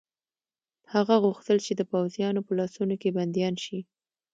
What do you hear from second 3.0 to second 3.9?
کې بندیان شي.